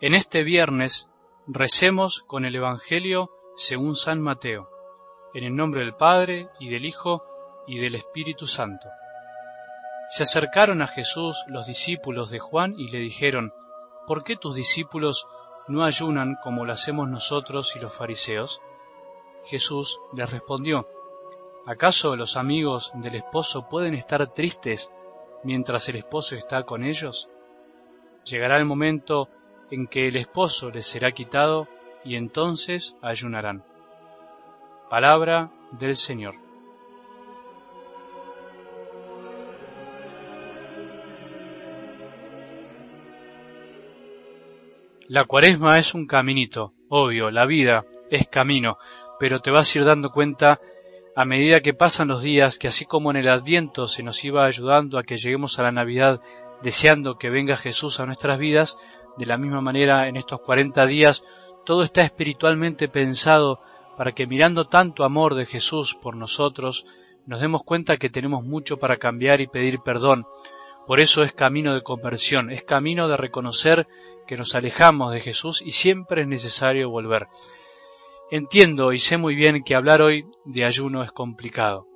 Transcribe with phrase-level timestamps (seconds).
[0.00, 1.10] En este viernes
[1.48, 4.70] recemos con el Evangelio según San Mateo,
[5.34, 7.24] en el nombre del Padre y del Hijo
[7.66, 8.88] y del Espíritu Santo.
[10.08, 13.52] Se acercaron a Jesús los discípulos de Juan y le dijeron,
[14.06, 15.26] ¿por qué tus discípulos
[15.66, 18.60] no ayunan como lo hacemos nosotros y los fariseos?
[19.46, 20.86] Jesús les respondió,
[21.66, 24.92] ¿acaso los amigos del esposo pueden estar tristes
[25.42, 27.28] mientras el esposo está con ellos?
[28.24, 29.28] Llegará el momento
[29.70, 31.68] en que el esposo les será quitado
[32.04, 33.64] y entonces ayunarán.
[34.90, 36.34] Palabra del Señor.
[45.08, 48.76] La cuaresma es un caminito, obvio, la vida es camino,
[49.18, 50.60] pero te vas a ir dando cuenta
[51.16, 54.44] a medida que pasan los días que así como en el adviento se nos iba
[54.44, 56.20] ayudando a que lleguemos a la Navidad
[56.62, 58.78] deseando que venga Jesús a nuestras vidas,
[59.18, 61.24] de la misma manera, en estos cuarenta días,
[61.64, 63.60] todo está espiritualmente pensado
[63.96, 66.86] para que mirando tanto amor de Jesús por nosotros,
[67.26, 70.24] nos demos cuenta que tenemos mucho para cambiar y pedir perdón.
[70.86, 73.86] Por eso es camino de conversión, es camino de reconocer
[74.26, 77.26] que nos alejamos de Jesús y siempre es necesario volver.
[78.30, 81.86] Entiendo y sé muy bien que hablar hoy de ayuno es complicado.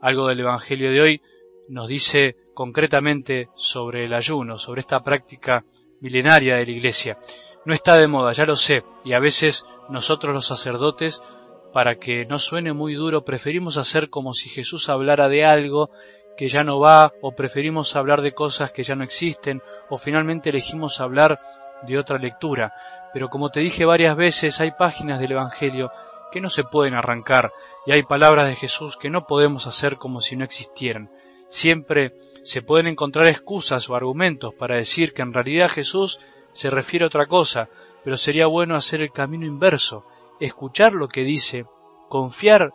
[0.00, 1.22] Algo del Evangelio de hoy
[1.68, 5.64] nos dice concretamente sobre el ayuno, sobre esta práctica
[6.02, 7.16] milenaria de la Iglesia.
[7.64, 11.22] No está de moda, ya lo sé, y a veces nosotros los sacerdotes,
[11.72, 15.90] para que no suene muy duro, preferimos hacer como si Jesús hablara de algo
[16.36, 20.50] que ya no va, o preferimos hablar de cosas que ya no existen, o finalmente
[20.50, 21.40] elegimos hablar
[21.82, 22.74] de otra lectura.
[23.12, 25.92] Pero como te dije varias veces, hay páginas del Evangelio
[26.32, 27.52] que no se pueden arrancar,
[27.86, 31.10] y hay palabras de Jesús que no podemos hacer como si no existieran.
[31.52, 32.14] Siempre
[32.44, 36.18] se pueden encontrar excusas o argumentos para decir que en realidad Jesús
[36.54, 37.68] se refiere a otra cosa,
[38.02, 40.06] pero sería bueno hacer el camino inverso,
[40.40, 41.66] escuchar lo que dice,
[42.08, 42.72] confiar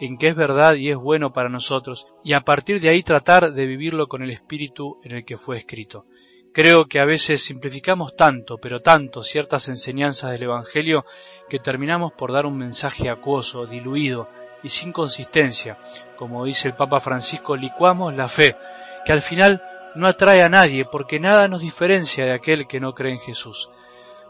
[0.00, 3.52] en que es verdad y es bueno para nosotros, y a partir de ahí tratar
[3.52, 6.06] de vivirlo con el espíritu en el que fue escrito.
[6.54, 11.04] Creo que a veces simplificamos tanto, pero tanto, ciertas enseñanzas del Evangelio
[11.50, 14.26] que terminamos por dar un mensaje acuoso, diluido,
[14.62, 15.78] y sin consistencia.
[16.16, 18.56] Como dice el Papa Francisco, licuamos la fe,
[19.04, 19.62] que al final
[19.94, 23.70] no atrae a nadie porque nada nos diferencia de aquel que no cree en Jesús.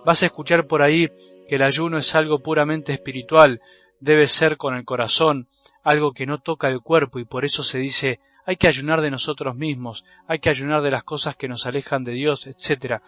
[0.04, 1.10] Vas a escuchar por ahí
[1.48, 3.60] que el ayuno es algo puramente espiritual,
[4.00, 5.48] debe ser con el corazón,
[5.82, 9.10] algo que no toca el cuerpo y por eso se dice hay que ayunar de
[9.10, 13.02] nosotros mismos, hay que ayunar de las cosas que nos alejan de Dios, etc.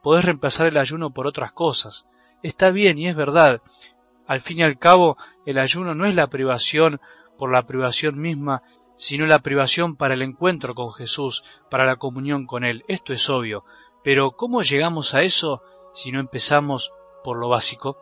[0.00, 2.06] Podés reemplazar el ayuno por otras cosas.
[2.42, 3.60] Está bien y es verdad,
[4.26, 7.00] al fin y al cabo, el ayuno no es la privación
[7.38, 8.62] por la privación misma,
[8.96, 12.84] sino la privación para el encuentro con Jesús, para la comunión con Él.
[12.88, 13.64] Esto es obvio.
[14.02, 16.92] Pero ¿cómo llegamos a eso si no empezamos
[17.22, 17.98] por lo básico?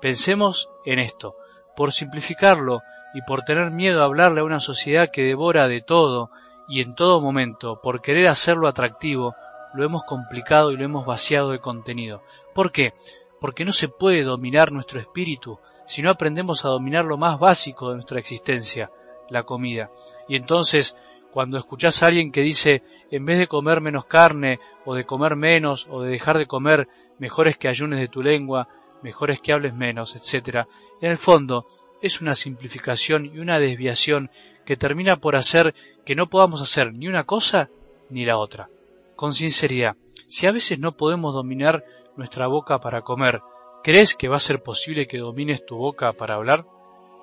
[0.00, 1.36] Pensemos en esto.
[1.76, 2.82] Por simplificarlo
[3.14, 6.30] y por tener miedo a hablarle a una sociedad que devora de todo
[6.68, 9.34] y en todo momento, por querer hacerlo atractivo,
[9.74, 12.22] lo hemos complicado y lo hemos vaciado de contenido.
[12.54, 12.94] ¿Por qué?
[13.44, 17.90] Porque no se puede dominar nuestro espíritu si no aprendemos a dominar lo más básico
[17.90, 18.90] de nuestra existencia,
[19.28, 19.90] la comida.
[20.26, 20.96] Y entonces,
[21.30, 25.36] cuando escuchás a alguien que dice, en vez de comer menos carne, o de comer
[25.36, 26.88] menos, o de dejar de comer,
[27.18, 28.66] mejores que ayunes de tu lengua,
[29.02, 30.66] mejores que hables menos, etc.,
[31.02, 31.66] en el fondo
[32.00, 34.30] es una simplificación y una desviación
[34.64, 35.74] que termina por hacer
[36.06, 37.68] que no podamos hacer ni una cosa
[38.08, 38.70] ni la otra.
[39.16, 39.96] Con sinceridad,
[40.28, 41.84] si a veces no podemos dominar
[42.16, 43.40] nuestra boca para comer,
[43.82, 46.66] ¿crees que va a ser posible que domines tu boca para hablar?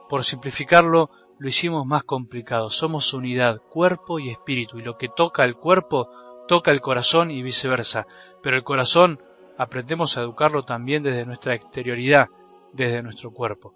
[0.09, 1.09] Por simplificarlo,
[1.39, 2.69] lo hicimos más complicado.
[2.69, 6.09] Somos unidad, cuerpo y espíritu, y lo que toca el cuerpo
[6.47, 8.05] toca el corazón y viceversa.
[8.43, 9.19] Pero el corazón
[9.57, 12.27] aprendemos a educarlo también desde nuestra exterioridad,
[12.73, 13.73] desde nuestro cuerpo.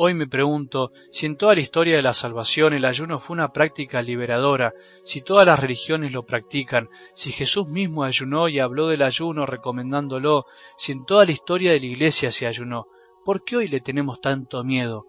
[0.00, 3.52] Hoy me pregunto si en toda la historia de la salvación el ayuno fue una
[3.52, 9.02] práctica liberadora, si todas las religiones lo practican, si Jesús mismo ayunó y habló del
[9.02, 10.46] ayuno recomendándolo,
[10.76, 12.86] si en toda la historia de la Iglesia se ayunó.
[13.24, 15.06] ¿Por qué hoy le tenemos tanto miedo?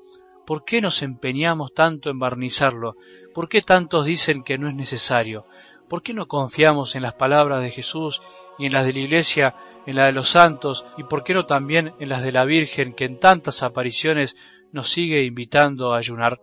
[0.47, 2.95] ¿Por qué nos empeñamos tanto en barnizarlo?
[3.35, 5.45] ¿Por qué tantos dicen que no es necesario?
[5.87, 8.23] ¿Por qué no confiamos en las palabras de Jesús
[8.57, 9.55] y en las de la Iglesia,
[9.89, 12.93] en la de los santos, y por qué no también en las de la Virgen,
[12.93, 14.35] que en tantas apariciones
[14.71, 16.39] nos sigue invitando a ayunar,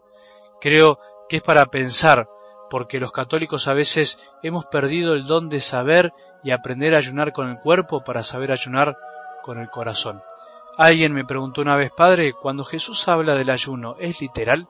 [0.60, 0.98] creo
[1.28, 2.28] que es para pensar,
[2.70, 6.12] porque los católicos a veces hemos perdido el don de saber
[6.42, 8.96] y aprender a ayunar con el cuerpo para saber ayunar
[9.44, 10.22] con el corazón.
[10.76, 14.66] Alguien me preguntó una vez, Padre, cuando Jesús habla del ayuno, ¿es literal?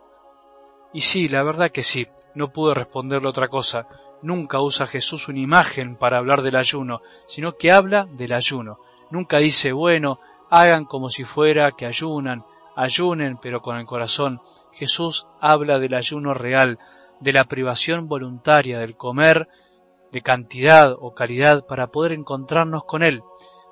[0.96, 3.86] Y sí, la verdad que sí, no pude responderle otra cosa.
[4.22, 8.78] Nunca usa Jesús una imagen para hablar del ayuno, sino que habla del ayuno.
[9.10, 12.46] Nunca dice, bueno, hagan como si fuera que ayunan,
[12.76, 14.40] ayunen pero con el corazón.
[14.72, 16.78] Jesús habla del ayuno real,
[17.20, 19.48] de la privación voluntaria del comer
[20.12, 23.20] de cantidad o calidad para poder encontrarnos con Él.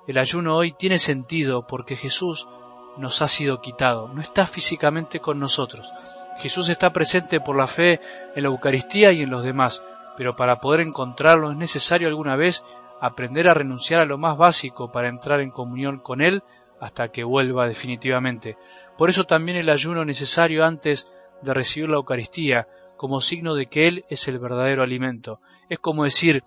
[0.07, 2.47] El ayuno hoy tiene sentido porque Jesús
[2.97, 5.93] nos ha sido quitado, no está físicamente con nosotros.
[6.39, 8.01] Jesús está presente por la fe
[8.35, 9.85] en la Eucaristía y en los demás,
[10.17, 12.65] pero para poder encontrarlo es necesario alguna vez
[13.01, 16.43] aprender a renunciar a lo más básico para entrar en comunión con Él
[16.81, 18.57] hasta que vuelva definitivamente.
[18.97, 21.09] Por eso también el ayuno necesario antes
[21.43, 25.41] de recibir la Eucaristía, como signo de que Él es el verdadero alimento.
[25.69, 26.43] Es como decir,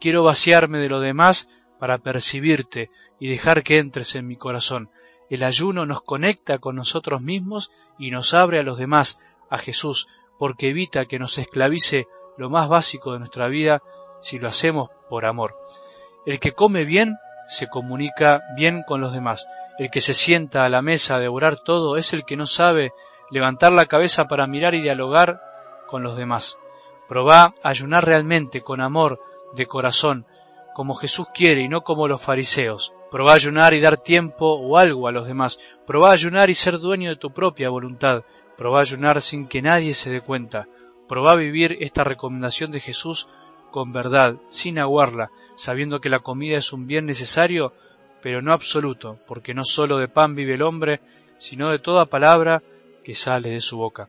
[0.00, 1.48] quiero vaciarme de lo demás
[1.78, 4.90] para percibirte y dejar que entres en mi corazón.
[5.30, 9.18] El ayuno nos conecta con nosotros mismos y nos abre a los demás,
[9.50, 10.08] a Jesús,
[10.38, 13.82] porque evita que nos esclavice lo más básico de nuestra vida
[14.20, 15.56] si lo hacemos por amor.
[16.24, 17.16] El que come bien
[17.46, 19.46] se comunica bien con los demás.
[19.78, 22.92] El que se sienta a la mesa a devorar todo es el que no sabe
[23.30, 25.40] levantar la cabeza para mirar y dialogar
[25.86, 26.58] con los demás.
[27.08, 29.20] Probá ayunar realmente, con amor,
[29.54, 30.26] de corazón,
[30.74, 32.92] como Jesús quiere y no como los fariseos.
[33.10, 35.58] Probá ayunar y dar tiempo o algo a los demás.
[35.86, 38.24] Probá ayunar y ser dueño de tu propia voluntad.
[38.56, 40.68] Probá ayunar sin que nadie se dé cuenta.
[41.08, 43.28] Probá vivir esta recomendación de Jesús
[43.70, 47.72] con verdad, sin aguarla, sabiendo que la comida es un bien necesario,
[48.22, 51.00] pero no absoluto, porque no sólo de pan vive el hombre,
[51.38, 52.62] sino de toda palabra
[53.04, 54.08] que sale de su boca.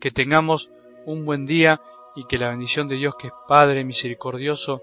[0.00, 0.70] Que tengamos
[1.06, 1.80] un buen día
[2.16, 4.82] y que la bendición de Dios que es Padre misericordioso,